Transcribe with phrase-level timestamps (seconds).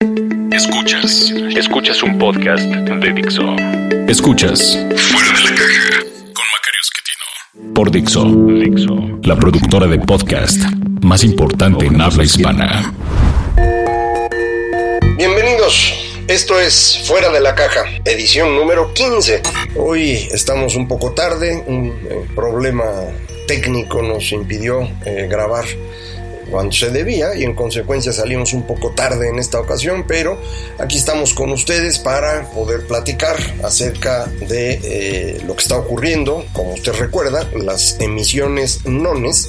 [0.00, 3.54] Escuchas, escuchas un podcast de Dixo.
[4.08, 6.00] Escuchas Fuera de la caja
[6.32, 7.74] con Macario Esquetino.
[7.74, 10.56] Por Dixo, Dixo, la productora de podcast
[11.02, 12.94] más importante en habla hispana.
[15.18, 15.92] Bienvenidos.
[16.28, 19.42] Esto es Fuera de la Caja, edición número 15.
[19.76, 22.86] Hoy estamos un poco tarde, un eh, problema
[23.46, 25.66] técnico nos impidió eh, grabar
[26.50, 30.40] cuando se debía y en consecuencia salimos un poco tarde en esta ocasión, pero
[30.78, 36.74] aquí estamos con ustedes para poder platicar acerca de eh, lo que está ocurriendo, como
[36.74, 39.48] usted recuerda, las emisiones nones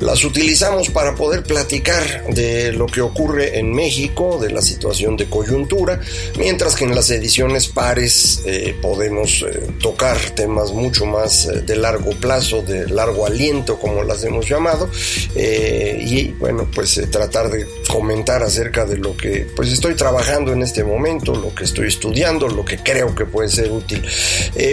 [0.00, 5.28] las utilizamos para poder platicar de lo que ocurre en México, de la situación de
[5.28, 6.00] coyuntura,
[6.38, 11.76] mientras que en las ediciones pares eh, podemos eh, tocar temas mucho más eh, de
[11.76, 14.88] largo plazo, de largo aliento, como las hemos llamado,
[15.34, 20.84] y bueno, pues tratar de comentar acerca de lo que pues estoy trabajando en este
[20.84, 24.02] momento, lo que estoy estudiando, lo que creo que puede ser útil.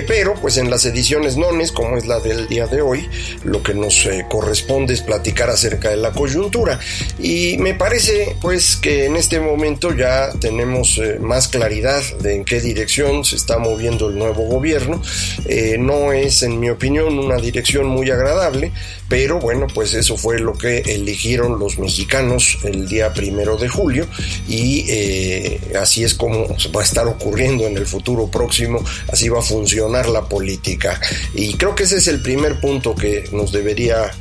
[0.07, 3.09] pero pues en las ediciones nones, como es la del día de hoy,
[3.43, 6.79] lo que nos corresponde es platicar acerca de la coyuntura.
[7.19, 12.45] Y me parece pues que en este momento ya tenemos eh, más claridad de en
[12.45, 15.01] qué dirección se está moviendo el nuevo gobierno.
[15.45, 18.71] Eh, no es, en mi opinión, una dirección muy agradable,
[19.09, 24.07] pero bueno, pues eso fue lo que eligieron los mexicanos el día primero de julio
[24.47, 29.39] y eh, así es como va a estar ocurriendo en el futuro próximo, así va
[29.39, 30.99] a funcionar la política.
[31.33, 34.11] Y creo que ese es el primer punto que nos debería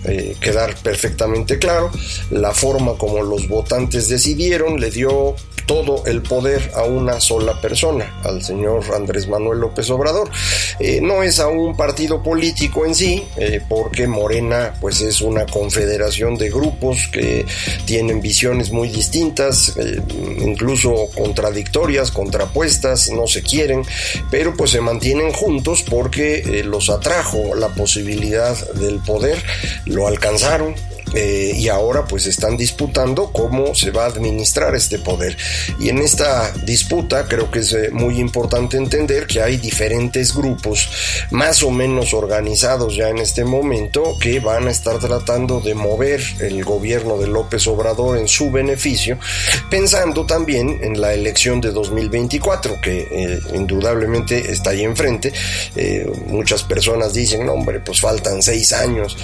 [0.41, 1.91] quedar perfectamente claro.
[2.30, 5.36] La forma como los votantes decidieron le dio
[5.66, 10.31] todo el poder a una sola persona, al señor Andrés Manuel López Obrador.
[10.78, 15.44] Eh, no es a un partido político en sí, eh, porque Morena pues es una
[15.47, 17.44] confederación de grupos que
[17.84, 20.00] tienen visiones muy distintas, eh,
[20.41, 23.83] incluso contradictorias, contrapuestas, no se quieren,
[24.31, 29.43] pero pues se mantienen juntos porque los atrajo la posibilidad del poder,
[29.87, 30.75] lo alcanzaron,
[31.16, 35.34] eh, y ahora pues están disputando cómo se va a administrar este poder.
[35.81, 40.91] Y en esta disputa creo que es eh, muy importante entender que hay diferentes grupos
[41.31, 46.21] más o menos organizados ya en este momento que van a estar tratando de mover
[46.41, 49.19] el gobierno de López Obrador en su beneficio,
[49.71, 55.33] pensando también en la elección de 2024 que eh, indudablemente está ahí enfrente.
[56.27, 59.16] muchas personas dicen, no hombre, pues faltan seis años.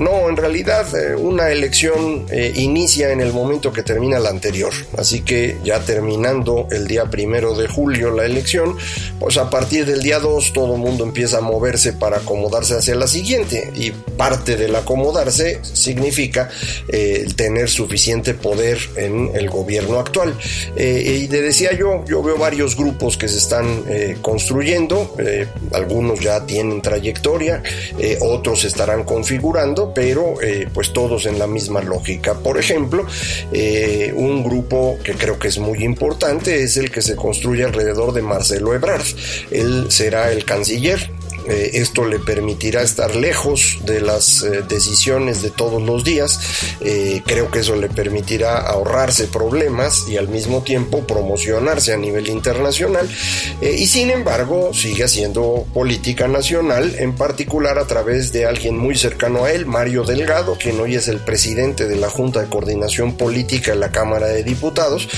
[0.00, 0.86] no, en realidad
[1.28, 4.72] una elección eh, inicia en el momento que termina la anterior.
[4.96, 8.76] Así que ya terminando el día primero de julio la elección,
[9.20, 12.94] pues a partir del día 2 todo el mundo empieza a moverse para acomodarse hacia
[12.94, 13.70] la siguiente.
[13.76, 16.48] Y parte del acomodarse significa
[16.88, 20.34] eh, tener suficiente poder en el gobierno actual.
[20.76, 23.68] Eh, y te decía yo, yo veo varios grupos que se están
[24.22, 25.14] construyendo,
[25.72, 27.62] algunos ya tienen trayectoria,
[28.20, 30.34] otros se estarán configurando, pero
[30.72, 32.34] pues todo en la misma lógica.
[32.34, 33.06] Por ejemplo,
[33.52, 38.12] eh, un grupo que creo que es muy importante es el que se construye alrededor
[38.12, 39.06] de Marcelo Ebrard.
[39.50, 41.17] Él será el canciller
[41.48, 46.38] eh, esto le permitirá estar lejos de las eh, decisiones de todos los días.
[46.80, 52.28] Eh, creo que eso le permitirá ahorrarse problemas y al mismo tiempo promocionarse a nivel
[52.28, 53.08] internacional.
[53.60, 59.44] y sin embargo, sigue haciendo política nacional, en particular a través de alguien muy cercano
[59.44, 63.72] a él, Mario Delgado, quien hoy es el presidente de la Junta de Coordinación Política
[63.72, 65.08] en la Cámara de Diputados.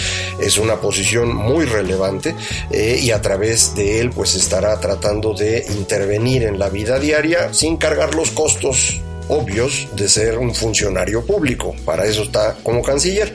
[0.40, 2.34] Es una posición muy relevante
[2.70, 7.76] y a través de él pues estará tratando de intervenir en la vida diaria sin
[7.76, 11.74] cargar los costos obvios de ser un funcionario público.
[11.84, 13.32] Para eso está como canciller.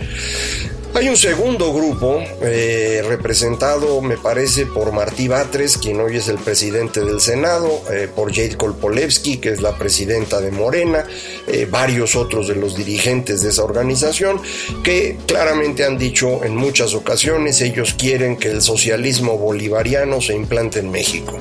[0.95, 6.37] Hay un segundo grupo eh, representado, me parece, por Martí Batres, quien hoy es el
[6.37, 11.05] presidente del Senado, eh, por Jade Kolpolevsky, que es la presidenta de Morena,
[11.47, 14.39] eh, varios otros de los dirigentes de esa organización,
[14.85, 20.79] que claramente han dicho en muchas ocasiones ellos quieren que el socialismo bolivariano se implante
[20.79, 21.37] en México.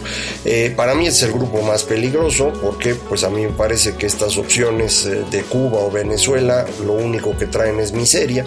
[0.76, 4.36] para mí es el grupo más peligroso porque pues a mí me parece que estas
[4.36, 8.44] opciones de Cuba o Venezuela lo único que traen es miseria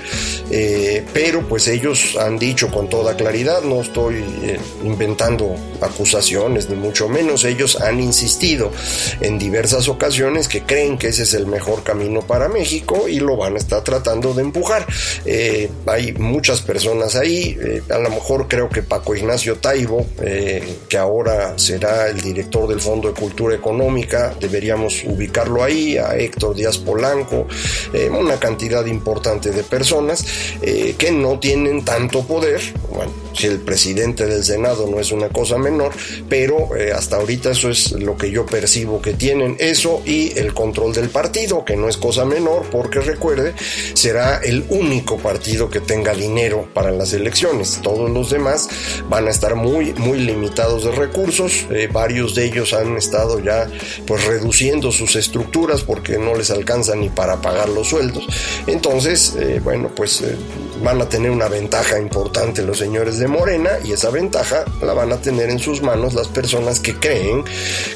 [1.13, 7.09] pero pues ellos han dicho con toda claridad, no estoy eh, inventando acusaciones ni mucho
[7.09, 8.71] menos, ellos han insistido
[9.21, 13.37] en diversas ocasiones que creen que ese es el mejor camino para México y lo
[13.37, 14.85] van a estar tratando de empujar.
[15.25, 20.97] Eh, hay muchas personas ahí, eh, a lo mejor creo que Paco Ignacio Taibo, que
[20.97, 26.77] ahora será el director del Fondo de Cultura Económica, deberíamos ubicarlo ahí, a Héctor Díaz
[26.77, 27.47] Polanco,
[28.11, 30.25] una cantidad importante de personas
[30.95, 32.61] que no tienen tanto poder.
[32.93, 35.91] Bueno, si el presidente del Senado no es una cosa menor,
[36.27, 39.55] pero eh, hasta ahorita eso es lo que yo percibo que tienen.
[39.59, 43.53] Eso y el control del partido, que no es cosa menor, porque recuerde,
[43.93, 47.79] será el único partido que tenga dinero para las elecciones.
[47.83, 48.67] Todos los demás
[49.09, 51.67] van a estar muy, muy limitados de recursos.
[51.69, 53.69] Eh, varios de ellos han estado ya
[54.05, 58.25] pues reduciendo sus estructuras porque no les alcanza ni para pagar los sueldos.
[58.65, 60.23] Entonces, eh, bueno, pues
[60.83, 65.11] van a tener una ventaja importante los señores de Morena y esa ventaja la van
[65.11, 67.43] a tener en sus manos las personas que creen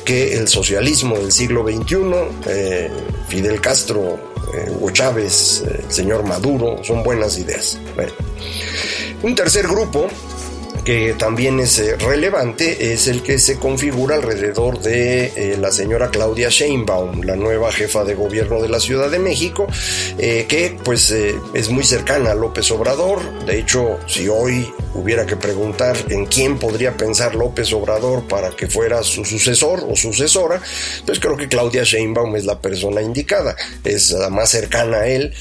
[0.05, 1.97] que el socialismo del siglo XXI,
[2.47, 2.91] eh,
[3.27, 4.19] Fidel Castro,
[4.53, 7.79] eh, Hugo Chávez, eh, el señor Maduro, son buenas ideas.
[9.23, 10.07] Un tercer grupo
[10.83, 16.09] que también es eh, relevante es el que se configura alrededor de eh, la señora
[16.09, 19.67] Claudia Sheinbaum, la nueva jefa de gobierno de la Ciudad de México,
[20.17, 23.45] eh, que pues es muy cercana a López Obrador.
[23.45, 28.67] De hecho, si hoy hubiera que preguntar en quién podría pensar López Obrador para que
[28.67, 30.61] fuera su sucesor o sucesora,
[31.05, 35.33] pues creo que Claudia Sheinbaum es la persona indicada, es la más cercana a él.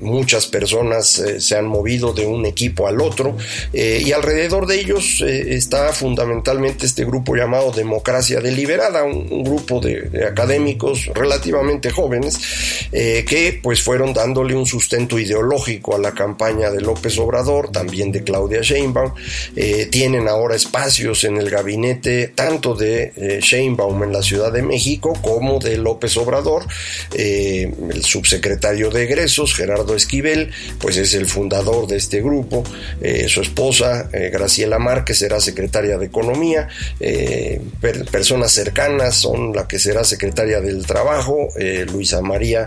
[0.00, 3.36] muchas personas se han movido de un equipo al otro
[3.72, 9.78] y alrededor alrededor de ellos eh, está fundamentalmente este grupo llamado Democracia Deliberada, un, grupo
[9.78, 16.70] de, académicos relativamente jóvenes eh, que pues fueron dándole un sustento ideológico a la campaña
[16.70, 19.12] de López Obrador, también de Claudia Sheinbaum.
[19.54, 25.12] Eh, tienen ahora espacios en el gabinete tanto de Sheinbaum en la Ciudad de México
[25.22, 26.66] como de López Obrador.
[27.14, 30.50] el subsecretario de egresos, Gerardo Esquivel,
[30.80, 32.64] pues es el fundador de este grupo.
[33.28, 36.68] su esposa, Graciela Márquez será secretaria de Economía,
[37.00, 37.60] eh,
[38.10, 42.66] personas cercanas son la que será secretaria del Trabajo, eh, Luisa María,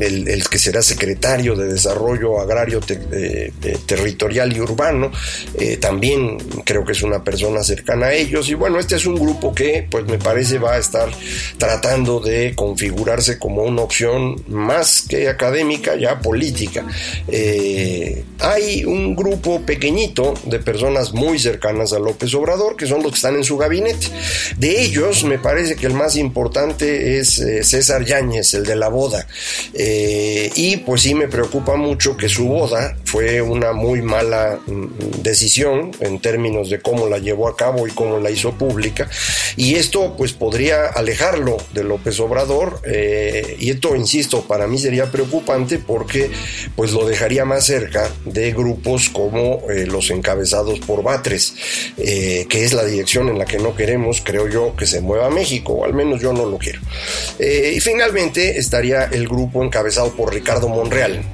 [0.00, 2.80] eh, el, que será secretario de Desarrollo Agrario
[3.86, 5.10] Territorial y Urbano,
[5.80, 9.54] también creo que es una persona cercana a ellos, y bueno, este es un grupo
[9.54, 11.08] que pues me parece va a estar
[11.58, 16.84] tratando de configurarse como una opción más que académica, ya política.
[18.38, 23.16] hay un grupo pequeñito de personas muy cercanas a López Obrador, que son los que
[23.16, 24.08] están en su gabinete.
[24.56, 28.88] De ellos, me parece que el más importante es eh, César Yáñez, el de la
[28.88, 29.26] boda.
[29.72, 29.83] Eh,
[30.54, 35.90] y pues sí me preocupa mucho que su boda fue una muy mala mm, decisión
[36.00, 39.08] en términos de cómo la llevó a cabo y cómo la hizo pública.
[39.56, 42.80] Y esto pues podría alejarlo de López Obrador.
[42.84, 46.30] Eh, y esto, insisto, para mí sería preocupante porque
[46.76, 51.54] pues lo dejaría más cerca de grupos como eh, los encabezados por Batres,
[51.96, 55.30] eh, que es la dirección en la que no queremos, creo yo, que se mueva
[55.30, 56.80] México, o al menos yo no lo quiero.
[57.38, 61.24] Eh, y finalmente estaría el grupo encabezado por Ricardo Monreal,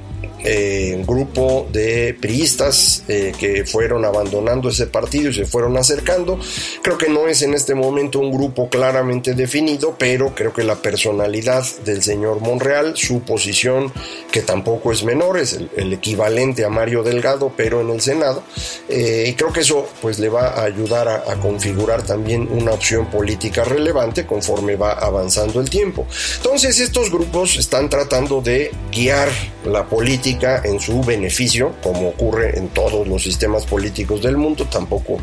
[0.43, 6.39] eh, un grupo de priistas eh, que fueron abandonando ese partido y se fueron acercando.
[6.81, 10.75] Creo que no es en este momento un grupo claramente definido, pero creo que la
[10.75, 13.91] personalidad del señor Monreal, su posición,
[14.31, 18.43] que tampoco es menor, es el, equivalente a Mario Delgado, pero en el Senado,
[18.89, 22.71] eh, y creo que eso pues le va a ayudar a, a configurar también una
[22.71, 26.07] opción política relevante conforme va avanzando el tiempo.
[26.37, 29.29] Entonces estos grupos están tratando de guiar
[29.65, 35.17] la política en su beneficio, como ocurre en todos los sistemas políticos del mundo, tampoco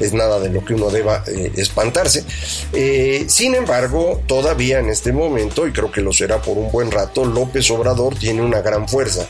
[0.00, 2.24] es nada de lo que uno deba eh, espantarse.
[2.72, 6.90] Eh, sin embargo, todavía en este momento, y creo que lo será por un buen
[6.90, 9.26] rato, López Obrador tiene una gran fuerza,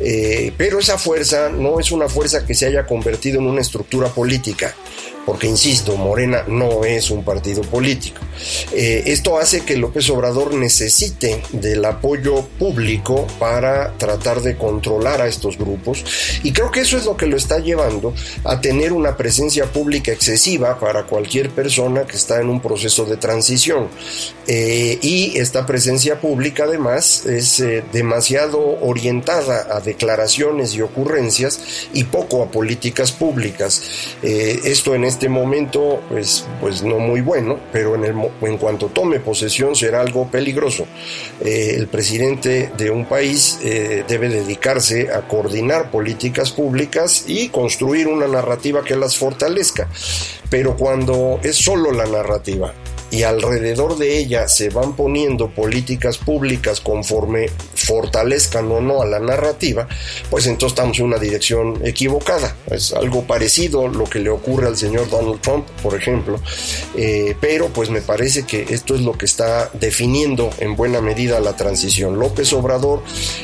[0.00, 4.08] eh, pero esa fuerza no es una fuerza que se haya convertido en una estructura
[4.08, 4.74] política
[5.28, 8.22] porque insisto, Morena no es un partido político.
[8.72, 15.26] Eh, esto hace que López Obrador necesite del apoyo público para tratar de controlar a
[15.26, 16.02] estos grupos
[16.42, 20.12] y creo que eso es lo que lo está llevando a tener una presencia pública
[20.12, 23.88] excesiva para cualquier persona que está en un proceso de transición.
[24.46, 31.60] Eh, y esta presencia pública además es eh, demasiado orientada a declaraciones y ocurrencias
[31.92, 33.82] y poco a políticas públicas.
[34.22, 39.20] esto en este momento pues, pues no muy bueno, pero en, el, en cuanto tome
[39.20, 40.86] posesión será algo peligroso.
[41.40, 48.06] Eh, el presidente de un país eh, debe dedicarse a coordinar políticas públicas y construir
[48.06, 49.88] una narrativa que las fortalezca.
[50.50, 52.74] Pero cuando es solo la narrativa
[53.10, 59.18] y alrededor de ella se van poniendo políticas públicas conforme fortalezcan o no a la
[59.18, 59.88] narrativa,
[60.30, 62.56] pues entonces estamos en una dirección equivocada.
[62.70, 66.40] Es algo parecido lo que le ocurre al señor Donald Trump, por ejemplo,
[66.96, 71.40] eh, pero pues me parece que esto es lo que está definiendo en buena medida
[71.40, 72.18] la transición.
[72.18, 73.02] López Obrador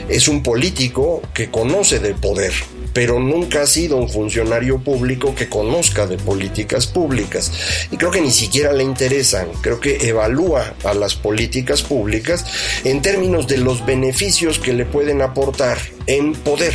[0.09, 2.53] es un político que conoce de poder,
[2.95, 7.53] pero nunca ha sido un funcionario público que conozca de políticas públicas.
[7.91, 12.47] Y creo que ni siquiera le interesan, creo que evalúa a las políticas públicas
[12.85, 16.75] en términos de los beneficios que le pueden aportar en poder.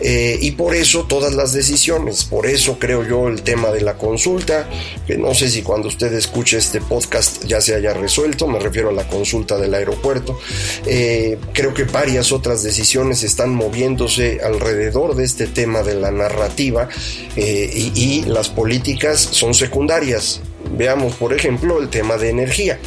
[0.00, 3.96] Eh, y por eso todas las decisiones, por eso creo yo el tema de la
[3.96, 4.68] consulta,
[5.06, 8.90] que no sé si cuando usted escuche este podcast ya se haya resuelto, me refiero
[8.90, 10.38] a la consulta del aeropuerto,
[10.86, 16.88] eh, creo que varias otras decisiones están moviéndose alrededor de este tema de la narrativa
[17.36, 20.40] eh, y las políticas son secundarias.
[20.72, 22.78] Veamos, por ejemplo, el tema de energía.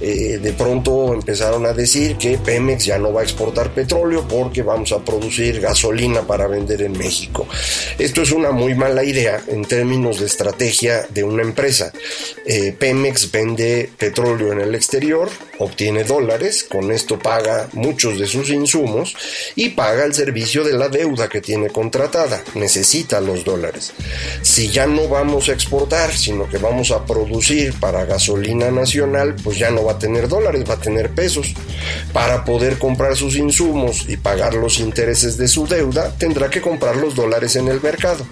[0.00, 4.62] Eh, de pronto empezaron a decir que Pemex ya no va a exportar petróleo porque
[4.62, 7.46] vamos a producir gasolina para vender en México.
[7.98, 11.92] Esto es una muy mala idea en términos de estrategia de una empresa.
[12.44, 15.28] Eh, Pemex vende petróleo en el exterior,
[15.58, 19.14] obtiene dólares, con esto paga muchos de sus insumos
[19.54, 22.42] y paga el servicio de la deuda que tiene contratada.
[22.54, 23.92] Necesita los dólares.
[24.42, 29.58] Si ya no vamos a exportar, sino que vamos a producir para gasolina nacional, pues
[29.58, 31.54] ya no va a tener dólares, va a tener pesos.
[32.12, 36.96] Para poder comprar sus insumos y pagar los intereses de su deuda, tendrá que comprar
[36.96, 38.26] los dólares en el mercado.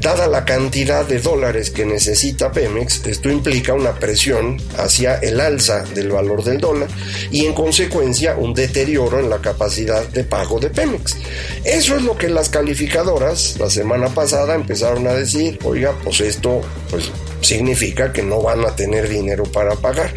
[0.00, 5.84] Dada la cantidad de dólares que necesita Pemex, esto implica una presión hacia el alza
[5.94, 6.88] del valor del dólar
[7.30, 11.16] y en consecuencia un deterioro en la capacidad de pago de Pemex.
[11.64, 16.62] Eso es lo que las calificadoras la semana pasada empezaron a decir, oiga, pues esto
[16.88, 17.10] pues
[17.42, 20.12] significa que no van a tener dinero para pagar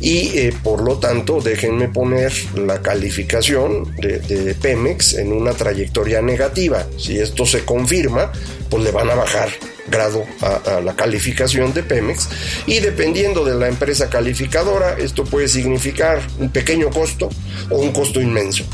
[0.00, 6.86] y eh, por lo tanto déjenme poner la calificación de, Pemex en una trayectoria negativa.
[6.98, 8.30] Si esto se confirma,
[8.70, 9.48] pues le van a bajar
[9.86, 12.28] grado a, la calificación de Pemex
[12.66, 17.28] y dependiendo de la empresa calificadora esto puede significar un pequeño costo
[17.70, 18.64] o un costo inmenso.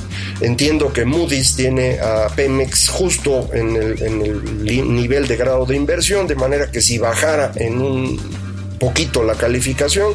[0.40, 6.34] Entiendo que Moody's tiene a Pemex justo en el, nivel de grado de inversión, de
[6.34, 8.49] manera que si bajara en un
[8.80, 10.14] poquito la calificación.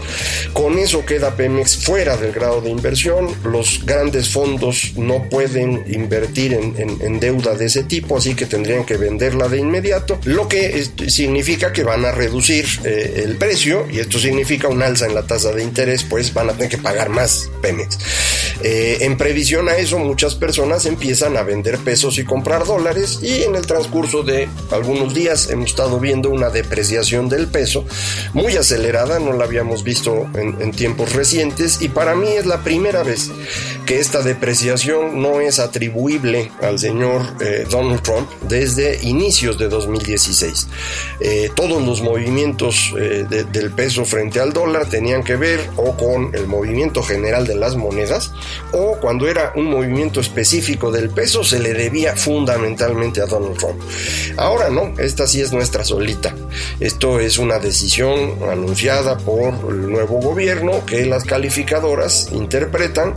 [0.52, 3.30] Con eso queda Pemex fuera del grado de inversión.
[3.46, 8.98] Los grandes fondos no pueden invertir en, deuda de ese tipo, así que tendrían que
[8.98, 14.20] venderla de inmediato, lo que significa que van a reducir eh, el precio y esto
[14.20, 17.50] significa un alza en la tasa de interés, pues van a tener que pagar más
[17.62, 17.98] Pemex.
[18.64, 23.44] Eh, en previsión a eso, muchas personas empiezan a vender pesos y comprar dólares y
[23.44, 27.86] en el transcurso de algunos días hemos estado viendo una depreciación del peso
[28.34, 33.04] muy acelerada, no la habíamos visto en, tiempos recientes y para mí es la primera
[33.04, 33.32] vez
[33.86, 40.68] que esta depreciación no es atribuible al señor eh, Donald Trump desde inicios de 2016.
[41.20, 46.34] Eh, todos los movimientos eh, del peso frente al dólar tenían que ver o con
[46.36, 48.32] el movimiento general de las monedas
[48.72, 53.82] o cuando era un movimiento específico del peso se le debía fundamentalmente a Donald Trump.
[54.38, 56.36] Ahora no, esta sí es nuestra solita.
[56.80, 63.16] Esto es una decisión anunciada por el nuevo gobierno que las calificadoras interpretan,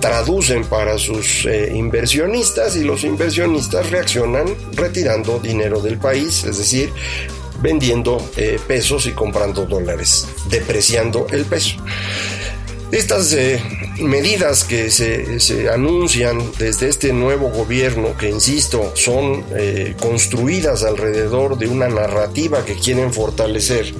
[0.00, 6.92] traducen para sus eh, inversionistas y los inversionistas reaccionan retirando dinero del país, es decir,
[7.60, 11.76] vendiendo eh, pesos y comprando dólares, depreciando el peso.
[12.92, 13.60] Estas eh,
[14.00, 19.44] medidas que se, anuncian desde este nuevo gobierno, que insisto, son
[20.00, 23.94] construidas alrededor de una narrativa que quieren fortalecer,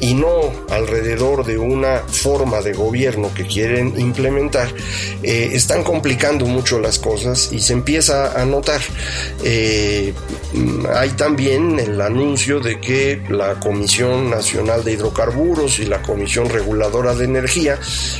[0.00, 4.68] y no alrededor de una forma de gobierno que quieren implementar,
[5.22, 8.80] eh, están complicando mucho las cosas y se empieza a notar.
[9.44, 10.12] Eh,
[10.94, 17.14] hay también el anuncio de que la Comisión Nacional de Hidrocarburos y la Comisión Reguladora
[17.14, 17.78] de Energía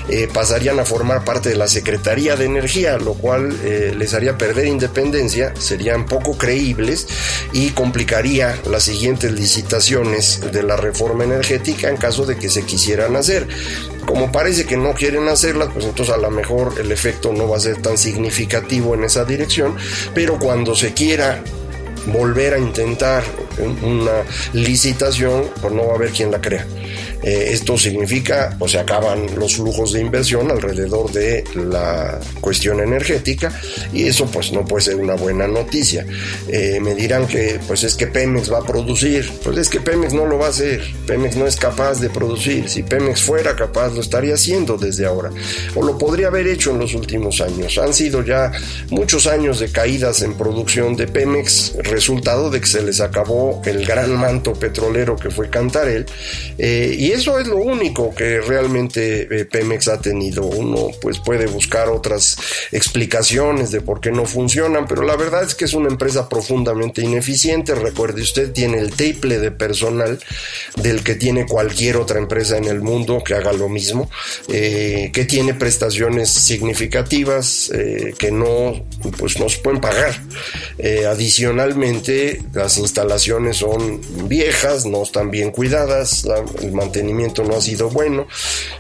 [0.09, 3.57] eh, pasarían a formar parte de la Secretaría de Energía, lo cual
[3.99, 7.09] les haría perder independencia, serían poco creíbles
[7.53, 13.17] y complicaría las siguientes licitaciones de la reforma energética en caso de que se quisieran
[13.17, 13.49] hacer.
[14.07, 17.57] Como parece que no quieren hacerlas, pues entonces a lo mejor el efecto no va
[17.57, 19.77] a ser tan significativo en esa dirección,
[20.15, 21.43] pero cuando se quiera
[22.07, 23.23] volver a intentar
[23.83, 24.23] una
[24.55, 26.67] licitación, pues no va a haber quien la crea.
[27.23, 33.53] Eh, esto significa, pues se acaban los flujos de inversión alrededor de la cuestión energética
[33.93, 36.07] y eso pues no puede ser una buena noticia.
[36.49, 40.13] Eh, me dirán que pues es que Pemex va a producir, pues es que Pemex
[40.13, 43.93] no lo va a hacer, Pemex no es capaz de producir, si Pemex fuera capaz
[43.93, 45.31] lo estaría haciendo desde ahora
[45.75, 47.79] o lo podría haber hecho en los últimos años.
[47.79, 48.53] Han sido ya
[48.91, 53.85] muchos años de caídas en producción de Pemex, resultado de que se les acabó el
[53.85, 56.07] gran manto petrolero que fue Cantarel
[56.59, 60.45] eh, y eso es lo único que realmente eh, Pemex ha tenido.
[60.45, 62.37] Uno pues puede buscar otras
[62.73, 67.03] explicaciones de por qué no funcionan, pero la verdad es que es una empresa profundamente
[67.03, 67.75] ineficiente.
[67.75, 70.19] Recuerde usted, tiene el triple de personal
[70.77, 74.11] del que tiene cualquier otra empresa en el mundo que haga lo mismo,
[74.49, 78.85] eh, que tiene prestaciones significativas eh, que no
[79.19, 80.21] pues no se pueden pagar.
[81.09, 86.27] adicionalmente, las instalaciones son viejas, no están bien cuidadas,
[86.63, 88.27] el mantenimiento no ha sido bueno.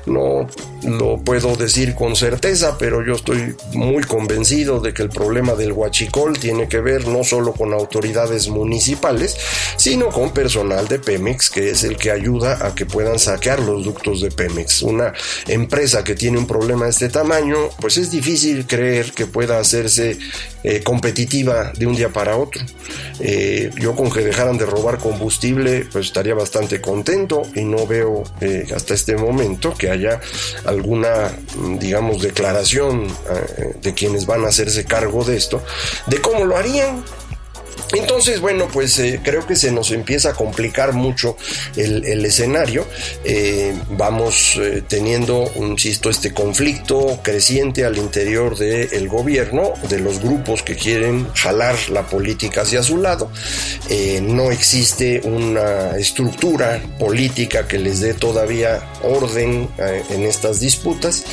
[0.06, 0.46] No
[0.82, 5.72] lo puedo decir con certeza, pero yo estoy muy convencido de que el problema del
[5.72, 9.36] huachicol tiene que ver no solo con autoridades municipales,
[9.76, 13.84] sino con personal de Pemex, que es el que ayuda a que puedan saquear los
[13.84, 14.82] ductos de Pemex.
[14.82, 15.12] Una
[15.46, 20.18] empresa que tiene un problema de este tamaño, pues es difícil creer que pueda hacerse
[20.62, 22.62] eh, competitiva de un día para otro.
[23.20, 28.09] Eh, yo con que dejaran de robar combustible, pues estaría bastante contento y no veo
[28.40, 30.20] eh, hasta este momento que haya
[30.64, 31.30] alguna,
[31.78, 35.62] digamos, declaración eh, de quienes van a hacerse cargo de esto,
[36.06, 37.04] de cómo lo harían.
[37.92, 41.36] Entonces, bueno, pues eh, creo que se nos empieza a complicar mucho
[41.76, 42.86] el, escenario.
[43.24, 50.62] Eh, vamos eh, teniendo, insisto, este conflicto creciente al interior del gobierno, de los grupos
[50.62, 53.30] que quieren jalar la política hacia su lado.
[54.22, 61.24] no existe una estructura política que les dé todavía orden en estas disputas.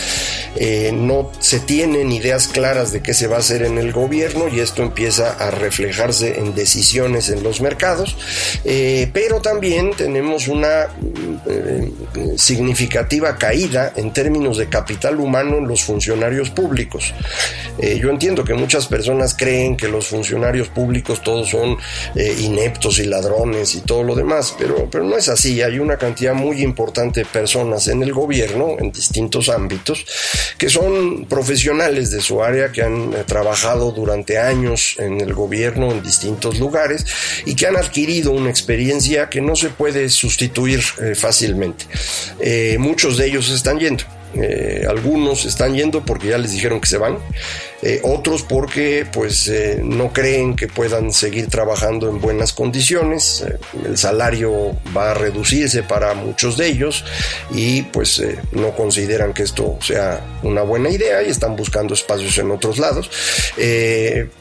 [0.93, 4.59] no se tienen ideas claras de qué se va a hacer en el gobierno y
[4.59, 8.15] esto empieza a reflejarse en decisiones en los mercados,
[8.63, 10.87] eh, pero también tenemos una
[11.47, 11.91] eh,
[12.37, 17.13] significativa caída en términos de capital humano en los funcionarios públicos.
[17.79, 21.77] Eh, yo entiendo que muchas personas creen que los funcionarios públicos todos son
[22.15, 25.61] ineptos y ladrones y todo lo demás, pero, pero no es así.
[25.61, 30.05] Hay una cantidad muy importante de personas en el gobierno, en distintos ámbitos,
[30.57, 36.03] que son profesionales de su área, que han trabajado durante años en el gobierno en
[36.03, 36.16] distintos
[36.59, 37.05] lugares
[37.45, 41.85] y que han adquirido una experiencia que no se puede sustituir eh, fácilmente.
[42.39, 44.03] Eh, muchos de ellos están yendo.
[44.35, 47.17] Eh, algunos están yendo porque ya les dijeron que se van,
[47.81, 53.45] eh, otros porque pues eh, no creen que puedan seguir trabajando en buenas condiciones,
[53.85, 57.05] el salario va a reducirse para muchos de ellos
[57.51, 62.51] y pues no consideran que esto sea una buena idea y están buscando espacios en
[62.51, 63.09] otros lados.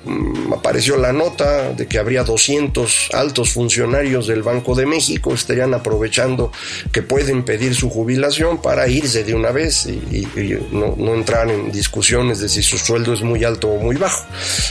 [0.04, 5.74] Mm, apareció la nota de que habría 200 altos funcionarios del Banco de México, estarían
[5.74, 6.52] aprovechando
[6.92, 10.26] que pueden pedir su jubilación para irse de una vez y,
[10.72, 14.24] no, entrar en discusiones de si su sueldo es muy alto o muy bajo.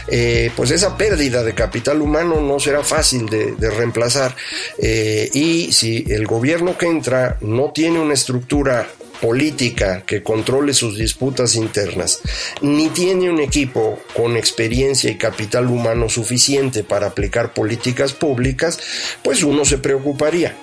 [0.08, 4.36] Eh, pues esa pérdida de capital humano no será fácil de, reemplazar
[4.78, 8.88] eh, y si el gobierno que entra no tiene una estructura
[9.22, 12.22] política que controle sus disputas internas,
[12.62, 18.80] ni tiene un equipo con experiencia y capital humano suficiente para aplicar políticas públicas,
[19.24, 20.56] pues uno se preocuparía.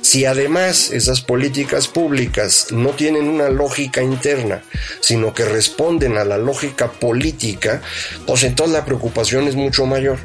[0.00, 4.62] Si además esas políticas públicas no tienen una lógica interna,
[5.00, 7.80] sino que responden a la lógica política,
[8.26, 10.18] pues entonces la preocupación es mucho mayor.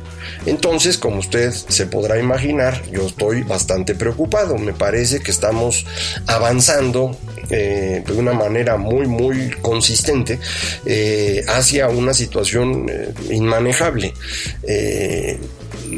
[0.45, 4.57] Entonces, como usted se podrá imaginar, yo estoy bastante preocupado.
[4.57, 5.85] Me parece que estamos
[6.27, 7.17] avanzando
[7.49, 10.39] eh, de una manera muy, muy consistente
[10.85, 14.13] eh, hacia una situación eh, inmanejable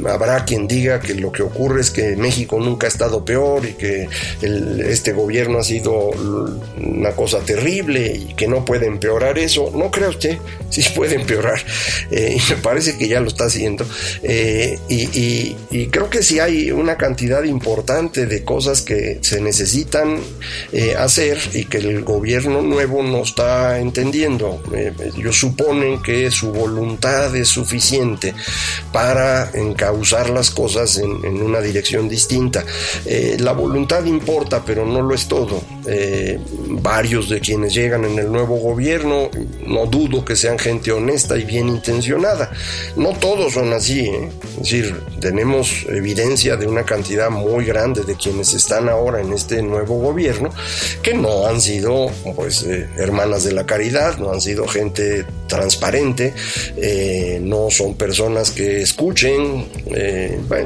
[0.08, 3.74] habrá quien diga que lo que ocurre es que México nunca ha estado peor y
[3.74, 4.08] que
[4.42, 6.12] este gobierno ha sido
[6.78, 9.72] una cosa terrible y que no puede empeorar eso.
[9.74, 10.38] No creo usted,
[10.70, 11.64] sí puede empeorar.
[12.12, 13.86] Eh, y me parece que ya lo está haciendo.
[14.24, 15.56] Eh, y,
[15.92, 20.20] creo que sí hay una cantidad importante de cosas que se necesitan
[20.72, 24.62] eh, hacer y que el gobierno nuevo no está entendiendo.
[25.18, 28.34] ellos suponen que su voluntad es suficiente
[28.94, 29.50] para
[29.82, 32.64] encauzar las cosas en, una dirección distinta.
[33.40, 35.64] la voluntad importa, pero no lo es todo.
[36.82, 39.30] Varios de quienes llegan en el nuevo gobierno,
[39.66, 42.52] no dudo que sean gente honesta y bien intencionada.
[42.96, 44.30] No todos son así, ¿eh?
[44.58, 49.62] es decir, tenemos evidencia de una cantidad muy grande de quienes están ahora en este
[49.62, 50.50] nuevo gobierno
[51.02, 56.34] que no han sido pues eh, hermanas de la caridad, no han sido gente transparente,
[56.78, 59.68] eh, no son personas que escuchen,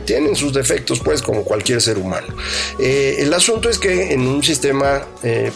[0.05, 2.27] tienen sus defectos pues como cualquier ser humano.
[2.79, 5.04] el asunto es que en un sistema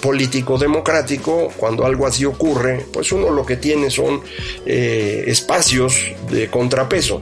[0.02, 4.22] político democrático, cuando algo así ocurre, pues uno lo que tiene son
[4.66, 5.96] espacios
[6.30, 7.22] de contrapeso.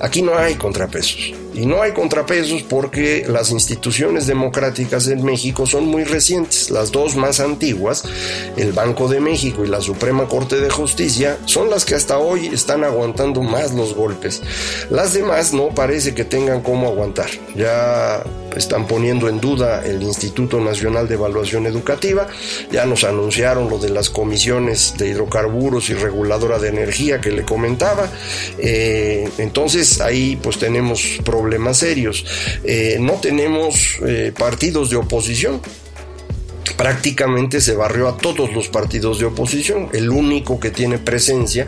[0.00, 1.32] Aquí no hay contrapesos.
[1.54, 6.70] Y no hay contrapesos porque las instituciones democráticas en México son muy recientes.
[6.70, 8.04] Las dos más antiguas,
[8.58, 12.48] el Banco de México y la Suprema Corte de Justicia, son las que hasta hoy
[12.48, 14.42] están aguantando más los golpes.
[14.90, 17.30] Las demás no parece que tengan cómo aguantar.
[17.54, 18.22] Ya
[18.56, 22.28] están poniendo en duda el Instituto Nacional de Evaluación Educativa,
[22.70, 27.42] ya nos anunciaron lo de las comisiones de hidrocarburos y reguladora de energía que le
[27.42, 28.10] comentaba.
[28.58, 32.24] Eh, entonces ahí pues tenemos problemas serios.
[32.64, 35.60] Eh, no tenemos eh, partidos de oposición
[36.76, 39.88] prácticamente se barrió a todos los partidos de oposición.
[39.92, 41.66] El único que tiene presencia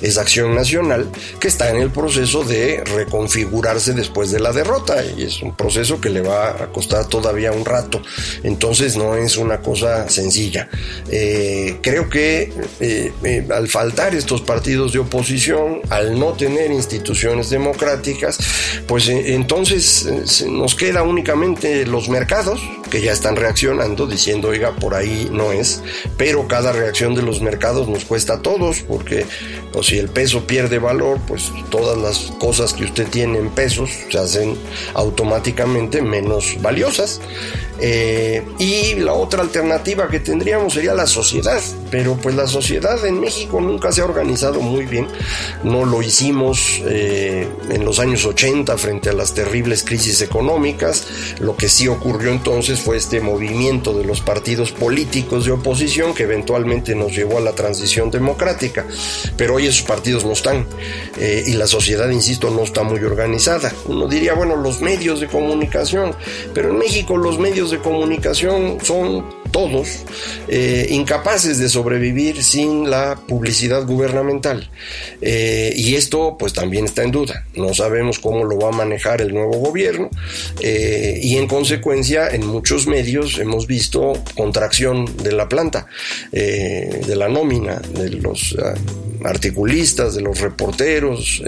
[0.00, 5.22] es Acción Nacional, que está en el proceso de reconfigurarse después de la derrota y
[5.22, 8.02] es un proceso que le va a costar todavía un rato.
[8.42, 10.68] Entonces no es una cosa sencilla.
[11.10, 17.50] Eh, creo que eh, eh, al faltar estos partidos de oposición, al no tener instituciones
[17.50, 18.38] democráticas,
[18.86, 20.08] pues entonces
[20.48, 22.60] nos queda únicamente los mercados
[22.90, 25.82] que ya están reaccionando diciendo oiga, por ahí no es,
[26.16, 29.24] pero cada reacción de los mercados nos cuesta a todos, porque
[29.72, 33.90] pues, si el peso pierde valor, pues todas las cosas que usted tiene en pesos
[34.10, 34.56] se hacen
[34.94, 37.20] automáticamente menos valiosas.
[37.80, 43.20] Eh, y la otra alternativa que tendríamos sería la sociedad, pero pues la sociedad en
[43.20, 45.06] México nunca se ha organizado muy bien,
[45.64, 51.06] no lo hicimos eh, en los años 80 frente a las terribles crisis económicas,
[51.40, 56.24] lo que sí ocurrió entonces fue este movimiento de los partidos políticos de oposición que
[56.24, 58.86] eventualmente nos llevó a la transición democrática,
[59.36, 60.66] pero hoy esos partidos no están
[61.18, 63.72] eh, y la sociedad, insisto, no está muy organizada.
[63.86, 66.14] Uno diría, bueno, los medios de comunicación,
[66.54, 69.88] pero en México los medios de comunicación son todos
[70.48, 74.70] eh, incapaces de sobrevivir sin la publicidad gubernamental.
[75.20, 77.46] Eh, y esto pues también está en duda.
[77.54, 80.10] No sabemos cómo lo va a manejar el nuevo gobierno
[80.60, 85.86] eh, y en consecuencia en muchos medios hemos visto contracción de la planta,
[86.30, 88.56] de la nómina, de los
[89.24, 91.42] articulistas, de los reporteros,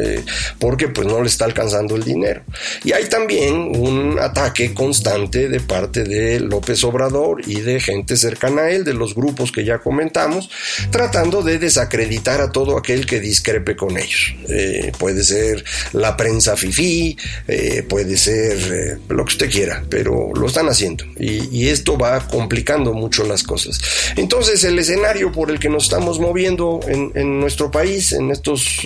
[0.58, 2.42] porque pues no le está alcanzando el dinero.
[2.84, 8.62] Y hay también un ataque constante de parte de López Obrador y de gente cercana
[8.62, 10.50] a él, de los grupos que ya comentamos,
[10.90, 14.34] tratando de desacreditar a todo aquel que discrepe con ellos.
[14.48, 17.16] Eh, puede ser la prensa fifí,
[17.48, 22.26] eh, puede ser eh, lo que usted quiera, pero lo están haciendo y, esto va
[22.26, 23.80] complicando mucho las cosas.
[24.16, 28.82] Entonces el escenario por el que nos estamos moviendo en, nuestro país en estas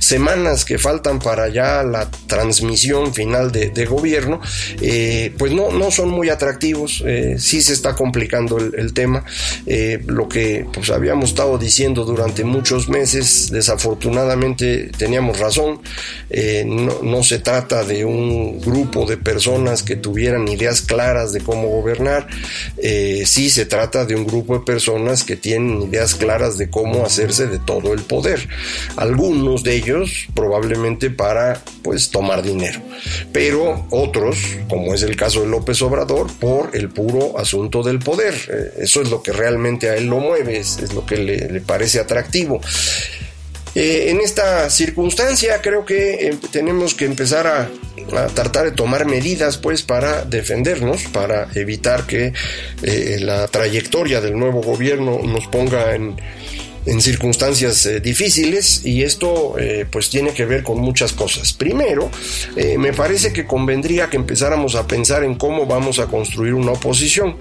[0.00, 4.40] semanas que faltan para ya la transmisión final de, de gobierno,
[5.38, 7.02] pues no, no son muy atractivos,
[7.38, 9.24] sí se está complicando el, tema.
[9.66, 15.80] Eh, lo que pues, habíamos estado diciendo durante muchos meses, desafortunadamente teníamos razón.
[16.30, 21.68] Eh, no, se trata de un grupo de personas que tuvieran ideas claras de cómo
[21.68, 22.28] gobernar.
[22.78, 27.04] Eh, sí se trata de un grupo de personas que tienen ideas claras de cómo
[27.04, 28.48] hacerse de todo el poder.
[28.96, 32.80] Algunos de ellos probablemente para pues tomar dinero.
[33.32, 38.29] Pero otros, como es el caso de López Obrador, por el puro asunto del poder.
[38.34, 42.00] Eh, eso es lo que realmente a él lo mueve, es, lo que le, parece
[42.00, 42.60] atractivo.
[43.74, 47.70] Eh, en esta circunstancia creo que eh, tenemos que empezar a,
[48.34, 52.32] tratar de tomar medidas pues para defendernos, para evitar que
[53.20, 56.16] la trayectoria del nuevo gobierno nos ponga en,
[56.90, 61.52] en circunstancias eh, difíciles y esto eh, pues tiene que ver con muchas cosas.
[61.52, 62.10] Primero,
[62.56, 66.72] eh, me parece que convendría que empezáramos a pensar en cómo vamos a construir una
[66.72, 67.36] oposición.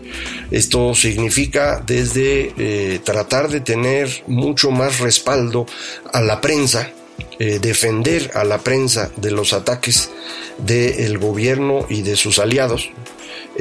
[0.52, 5.66] Esto significa desde tratar de tener mucho más respaldo
[6.12, 6.92] a la prensa,
[7.38, 10.10] defender a la prensa de los ataques
[10.58, 12.90] del gobierno y de sus aliados,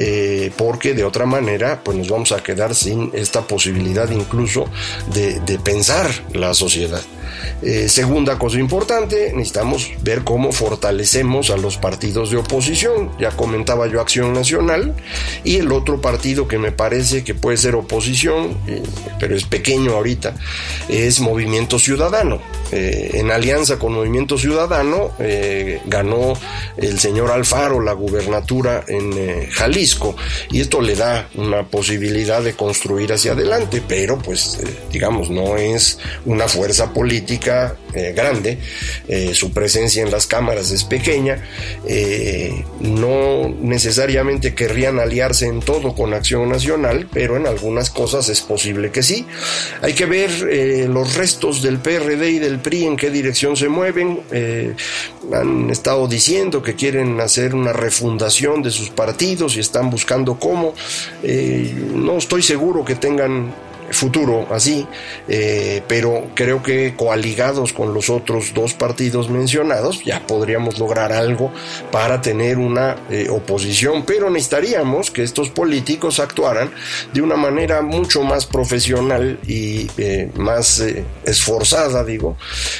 [0.01, 4.69] eh, porque de otra manera pues nos vamos a quedar sin esta posibilidad incluso
[5.13, 7.01] de, pensar la sociedad.
[7.61, 13.11] Eh, segunda cosa importante, necesitamos ver cómo fortalecemos a los partidos de oposición.
[13.19, 14.95] Ya comentaba yo Acción Nacional
[15.43, 18.81] y el otro partido que me parece que puede ser oposición, eh,
[19.19, 20.33] pero es pequeño ahorita,
[20.87, 22.39] es Movimiento Ciudadano.
[22.71, 25.11] Eh, en alianza con Movimiento Ciudadano
[25.85, 26.33] ganó
[26.77, 30.15] el señor Alfaro la gubernatura en Jalisco.
[30.51, 34.59] Y esto le da una posibilidad de construir hacia adelante, pero pues
[34.91, 38.59] digamos no es una fuerza política eh, grande,
[39.07, 41.43] eh, su presencia en las cámaras es pequeña,
[41.87, 48.41] eh, no necesariamente querrían aliarse en todo con Acción Nacional, pero en algunas cosas es
[48.41, 49.25] posible que sí.
[49.81, 50.29] Hay que ver
[50.87, 54.21] los restos del PRD y del PRI en qué dirección se mueven.
[55.33, 60.75] han estado diciendo que quieren hacer una refundación de sus partidos y están buscando cómo.
[61.23, 63.51] no estoy seguro que tengan
[63.91, 64.87] futuro así,
[65.27, 71.51] eh, pero creo que coaligados con los otros dos partidos mencionados ya podríamos lograr algo
[71.91, 76.71] para tener una eh, oposición, pero necesitaríamos que estos políticos actuaran
[77.13, 80.83] de una manera mucho más profesional y eh, más
[81.25, 82.37] esforzada, digo,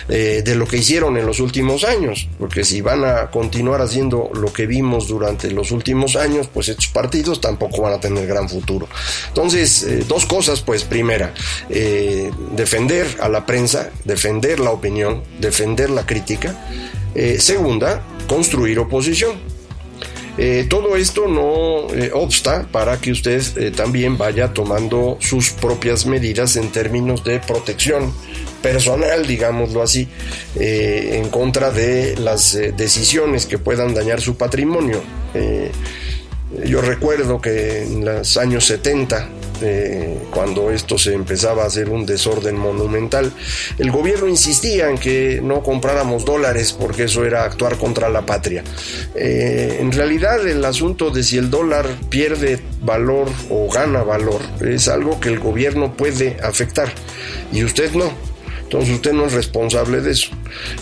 [0.08, 4.52] de lo que hicieron en los últimos años, porque si van a continuar haciendo lo
[4.52, 8.88] que vimos durante los últimos años, pues estos partidos tampoco van a tener gran futuro.
[9.28, 11.34] Entonces, dos cosas, pues, Primera,
[11.70, 16.54] eh, defender a la prensa, defender la opinión, defender la crítica.
[17.16, 19.38] Eh, segunda, construir oposición.
[20.38, 21.88] Eh, todo esto no
[22.20, 28.14] obsta para que usted también vaya tomando sus propias medidas en términos de protección
[28.62, 30.10] personal, digámoslo así,
[30.60, 35.02] en contra de las decisiones que puedan dañar su patrimonio.
[36.66, 39.39] yo recuerdo que en los años 70
[40.32, 43.32] cuando esto se empezaba a hacer un desorden monumental.
[43.78, 48.64] El gobierno insistía en que no compráramos dólares porque eso era actuar contra la patria.
[49.16, 54.88] Eh, en realidad el asunto de si el dólar pierde valor o gana valor es
[54.88, 56.92] algo que el gobierno puede afectar
[57.52, 58.29] y usted no.
[58.70, 60.30] Entonces usted no es responsable de eso.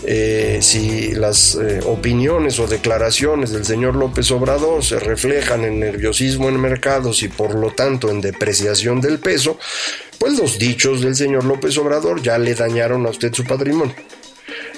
[0.04, 6.50] Eh, si las eh, opiniones o declaraciones del señor López Obrador se reflejan en nerviosismo
[6.50, 9.58] en mercados y por lo tanto en depreciación del peso,
[10.18, 13.94] pues los dichos del señor López Obrador ya le dañaron a usted su patrimonio.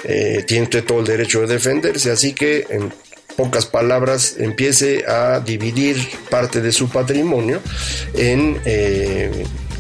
[0.05, 2.93] Eh, tiene usted todo el derecho de defenderse, así que en
[3.37, 5.97] pocas palabras empiece a dividir
[6.31, 7.61] parte de su patrimonio
[8.15, 8.61] en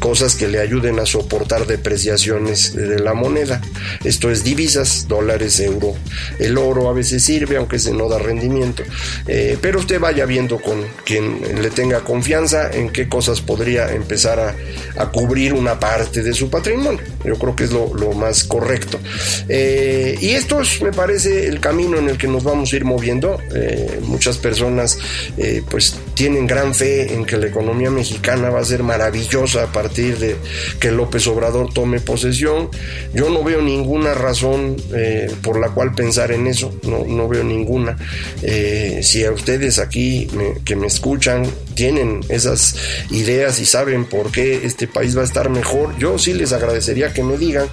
[0.00, 3.60] cosas que le ayuden a soportar depreciaciones de la moneda.
[4.02, 5.94] Esto es divisas, dólares, euro.
[6.38, 8.82] El oro a veces sirve, aunque se no da rendimiento.
[9.28, 14.40] Eh, pero usted vaya viendo con quien le tenga confianza en qué cosas podría empezar
[14.40, 14.56] a,
[15.12, 17.00] cubrir una parte de su patrimonio.
[17.24, 18.98] Yo creo que es lo, más correcto.
[19.48, 22.84] Eh, y esto es, me parece, el camino en el que nos vamos a ir
[22.84, 23.38] moviendo.
[23.54, 24.98] Eh, muchas personas
[25.68, 29.89] pues tienen gran fe en que la economía mexicana va a ser maravillosa a partir
[29.94, 30.36] de
[30.78, 32.70] que López Obrador tome posesión.
[33.14, 37.44] Yo no veo ninguna razón eh, por la cual pensar en eso, no, no veo
[37.44, 37.96] ninguna.
[38.42, 40.28] Eh, si a ustedes aquí
[40.64, 41.44] que me escuchan
[41.80, 42.76] tienen esas
[43.10, 47.14] ideas y saben por qué este país va a estar mejor, yo sí les agradecería
[47.14, 47.68] que me digan,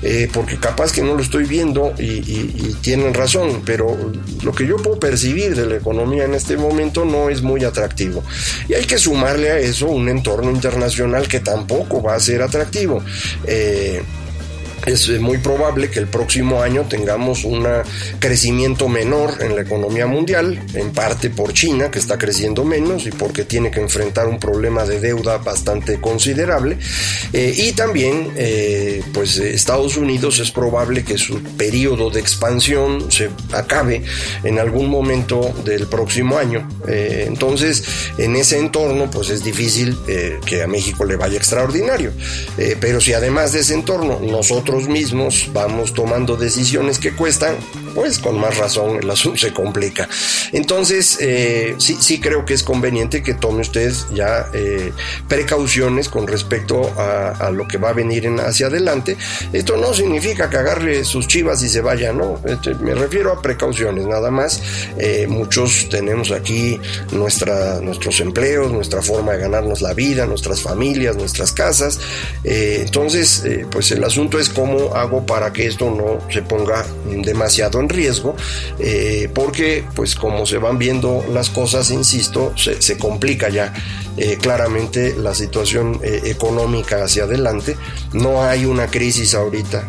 [0.00, 3.98] eh, porque capaz que no lo estoy viendo y, y tienen razón, pero
[4.42, 8.24] lo que yo puedo percibir de la economía en este momento no es muy atractivo
[8.66, 13.02] y hay que sumarle a eso un entorno internacional que tampoco va a ser atractivo.
[13.46, 14.02] Eh,
[14.86, 17.66] es muy probable que el próximo año tengamos un
[18.18, 23.10] crecimiento menor en la economía mundial, en parte por China, que está creciendo menos y
[23.10, 26.78] porque tiene que enfrentar un problema de deuda bastante considerable.
[27.32, 33.30] Eh, y también, eh, pues Estados Unidos es probable que su periodo de expansión se
[33.52, 34.02] acabe
[34.44, 36.68] en algún momento del próximo año.
[36.88, 37.84] Eh, entonces,
[38.18, 39.96] en ese entorno, pues es difícil
[40.44, 42.12] que a México le vaya extraordinario.
[42.80, 47.56] pero si además de ese entorno nosotros mismos vamos tomando decisiones que cuestan,
[47.94, 50.08] pues con más razón el asunto se complica.
[50.52, 54.92] Entonces, eh, sí, sí creo que es conveniente que tome usted ya eh,
[55.28, 59.16] precauciones con respecto a, lo que va a venir en, hacia adelante.
[59.52, 62.40] Esto no significa que agarre sus chivas y se vaya, ¿no?
[62.44, 64.62] Este, me refiero a precauciones, nada más.
[64.98, 66.78] Eh, muchos tenemos aquí
[67.12, 71.98] nuestra, nuestros empleos, nuestra forma de ganarnos la vida, nuestras familias, nuestras casas.
[72.44, 77.88] entonces, pues el asunto es cómo hago para que esto no se ponga demasiado en
[77.88, 78.36] riesgo,
[79.34, 83.72] porque pues como se van viendo las cosas, insisto, se, complica ya
[84.16, 87.76] eh, claramente la situación eh, económica hacia adelante.
[88.12, 89.86] No hay una crisis ahorita,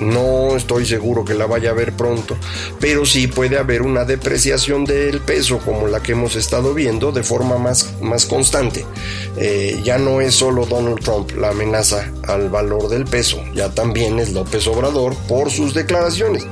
[0.00, 2.36] no estoy seguro que la vaya a ver pronto,
[2.80, 7.22] pero sí puede haber una depreciación del peso como la que hemos estado viendo de
[7.22, 8.84] forma más, más constante.
[9.36, 14.18] Eh, ya no es solo Donald Trump la amenaza al valor del peso, ya también
[14.18, 16.46] es López Obrador por sus declaraciones.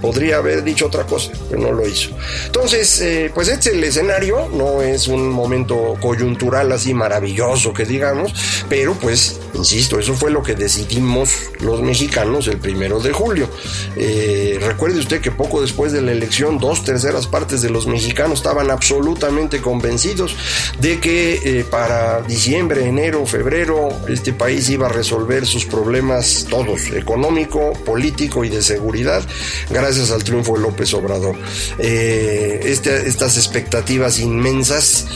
[0.00, 2.10] Podría haber dicho otra cosa, pero no lo hizo.
[2.46, 7.84] Entonces, eh, pues este es el escenario, no es un momento coyuntural así maravilloso que
[7.84, 8.32] digamos,
[8.68, 13.48] pero pues, insisto, eso fue lo que decidimos los mexicanos el primero de julio.
[13.96, 18.38] Eh, recuerde usted que poco después de la elección, dos terceras partes de los mexicanos
[18.38, 20.36] estaban absolutamente convencidos
[20.80, 26.90] de que eh, para diciembre, enero, febrero, este país iba a resolver sus problemas todos,
[26.92, 29.22] económico, político y de seguridad
[29.70, 31.36] gracias al triunfo de López Obrador.
[31.78, 35.06] Eh, este, estas expectativas inmensas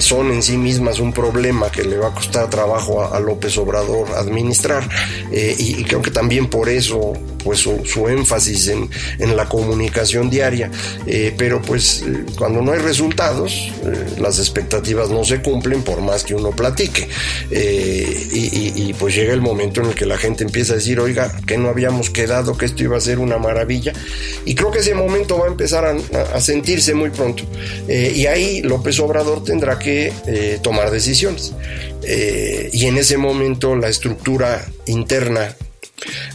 [0.00, 4.08] son en sí mismas un problema que le va a costar trabajo a, López Obrador
[4.16, 4.88] administrar
[5.32, 8.88] eh, y, creo que también por eso pues su, énfasis en,
[9.36, 10.70] la comunicación diaria,
[11.36, 12.02] pero pues
[12.38, 13.70] cuando no hay resultados,
[14.18, 17.06] las expectativas no se cumplen por más que uno platique.
[17.50, 21.58] Y, pues llega el momento en el que la gente empieza a decir, oiga, que
[21.58, 23.92] no habíamos quedado que esto iba a ser una maravilla.
[24.44, 27.44] Y creo que ese momento va a empezar a, sentirse muy pronto.
[27.88, 31.52] Eh, y ahí López Obrador tendrá que eh, tomar decisiones.
[32.06, 35.56] Eh, y en ese momento la estructura interna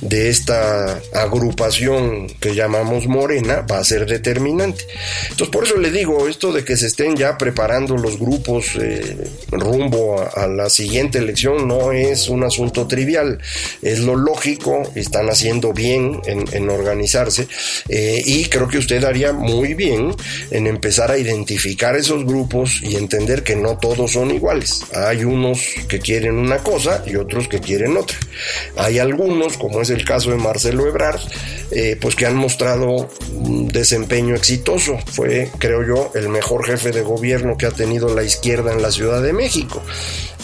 [0.01, 4.83] de esta agrupación que llamamos Morena va a ser determinante.
[5.23, 9.17] Entonces, por eso le digo, esto de que se estén ya preparando los grupos eh,
[9.51, 13.39] rumbo a, la siguiente elección no es un asunto trivial,
[13.81, 17.47] es lo lógico, están haciendo bien en, organizarse
[17.87, 20.15] eh, y creo que usted haría muy bien
[20.51, 24.83] en empezar a identificar esos grupos y entender que no todos son iguales.
[24.93, 28.17] Hay unos que quieren una cosa y otros que quieren otra.
[28.77, 31.19] Hay algunos como es el caso de Marcelo Ebrard,
[31.71, 34.97] eh, pues que han mostrado un desempeño exitoso.
[35.11, 38.91] Fue, creo yo, el mejor jefe de gobierno que ha tenido la izquierda en la
[38.91, 39.83] Ciudad de México.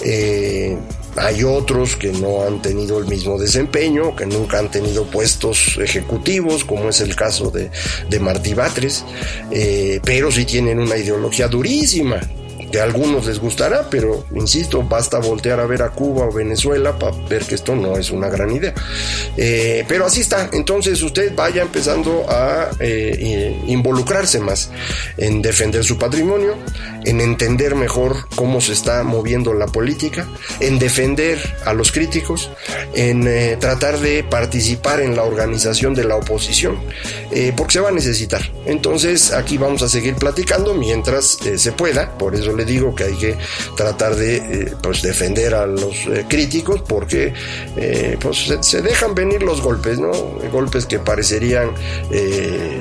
[0.04, 0.78] Eh,
[1.16, 6.66] hay otros que no han tenido el mismo desempeño, que nunca han tenido puestos ejecutivos,
[6.66, 7.72] como es el caso de,
[8.20, 9.06] Martí Batres,
[9.52, 12.20] eh, pero sí tienen una ideología durísima,
[12.72, 17.16] que algunos les gustará, pero insisto, basta voltear a ver a Cuba o Venezuela para
[17.28, 18.74] ver que esto no es una gran idea.
[19.38, 24.72] Eh, pero así está, entonces usted vaya empezando a eh, involucrarse más
[25.18, 26.56] en defender su patrimonio,
[27.04, 30.28] en entender mejor cómo se está moviendo la política,
[30.60, 32.50] en defender a los críticos,
[32.94, 36.80] en eh, tratar de participar en la organización de la oposición,
[37.58, 38.42] porque se va a necesitar.
[38.66, 43.16] Entonces aquí vamos a seguir platicando mientras se pueda, por eso le digo que hay
[43.16, 43.38] que
[43.76, 47.34] tratar de eh, pues defender a los eh, críticos porque
[47.76, 50.12] eh, pues se, dejan venir los golpes, ¿no?
[50.52, 51.72] Golpes que parecerían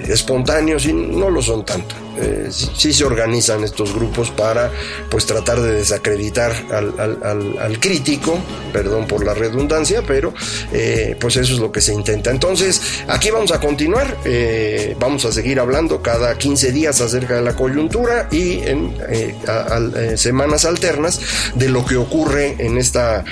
[0.09, 4.71] espontáneos y no lo son tanto eh, sí, se organizan estos grupos para
[5.11, 8.39] pues tratar de desacreditar al, crítico,
[8.73, 10.33] perdón por la redundancia, pero
[10.73, 12.31] eh, pues eso es lo que se intenta.
[12.31, 17.43] Entonces, aquí vamos a continuar, eh, vamos a seguir hablando cada 15 días acerca de
[17.43, 21.21] la coyuntura y en eh, semanas alternas
[21.55, 23.25] de lo que ocurre en esta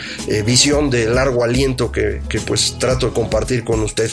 [0.45, 4.11] visión de largo aliento que, que, pues trato de compartir con usted.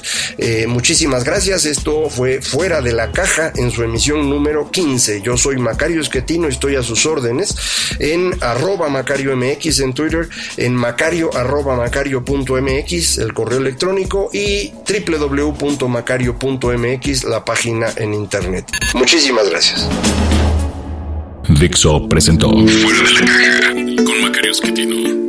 [0.68, 5.22] muchísimas gracias, esto fue fuera de la caja en su emisión número 15.
[5.22, 7.56] Yo soy Macario Esquetino y estoy a sus órdenes
[8.00, 17.24] en arroba Macario MX en Twitter, en macario arroba macario.mx, el correo electrónico y www.macario.mx,
[17.26, 18.66] la página en internet.
[18.94, 19.88] Muchísimas gracias.
[21.48, 25.29] Dixo presentó Fuera de la caja con Macario Esquetino.